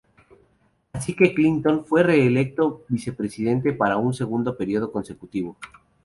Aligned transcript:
Así 0.93 1.13
que 1.15 1.31
Clinton 1.35 1.85
fue 1.85 2.01
reelecto 2.01 2.85
Vicepresidente 2.89 3.71
para 3.71 3.97
un 3.97 4.15
segundo 4.15 4.57
período 4.57 4.91
consecutivo. 4.91 5.57